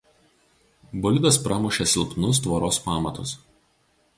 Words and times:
Bolidas 1.03 1.37
pramušė 1.47 1.87
silpnus 1.93 2.41
tvoros 2.47 2.81
pamatus. 2.87 3.35